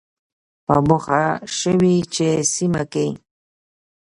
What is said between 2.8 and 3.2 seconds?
کې